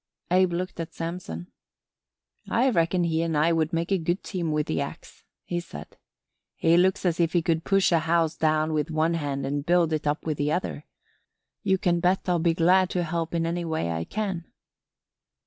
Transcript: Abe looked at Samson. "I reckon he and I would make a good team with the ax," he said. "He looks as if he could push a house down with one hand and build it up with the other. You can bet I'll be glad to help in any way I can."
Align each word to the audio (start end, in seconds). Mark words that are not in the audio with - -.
Abe 0.31 0.51
looked 0.53 0.79
at 0.79 0.95
Samson. 0.95 1.51
"I 2.49 2.71
reckon 2.71 3.03
he 3.03 3.21
and 3.21 3.37
I 3.37 3.51
would 3.53 3.71
make 3.71 3.91
a 3.91 3.99
good 3.99 4.23
team 4.23 4.51
with 4.51 4.65
the 4.65 4.81
ax," 4.81 5.23
he 5.43 5.59
said. 5.59 5.95
"He 6.55 6.75
looks 6.75 7.05
as 7.05 7.19
if 7.19 7.33
he 7.33 7.43
could 7.43 7.63
push 7.65 7.91
a 7.91 7.99
house 7.99 8.35
down 8.35 8.73
with 8.73 8.89
one 8.89 9.13
hand 9.13 9.45
and 9.45 9.63
build 9.63 9.93
it 9.93 10.07
up 10.07 10.25
with 10.25 10.39
the 10.39 10.51
other. 10.51 10.85
You 11.61 11.77
can 11.77 11.99
bet 11.99 12.27
I'll 12.27 12.39
be 12.39 12.55
glad 12.55 12.89
to 12.89 13.03
help 13.03 13.35
in 13.35 13.45
any 13.45 13.63
way 13.63 13.91
I 13.91 14.05
can." 14.05 14.45